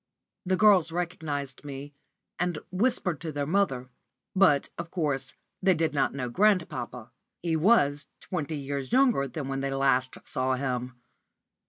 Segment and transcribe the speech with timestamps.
[0.47, 1.93] The girls recognised me,
[2.39, 3.91] and whispered to their mother;
[4.35, 7.11] but, of course, they did not know grandpapa.
[7.43, 10.99] He was twenty years younger than when they last saw him.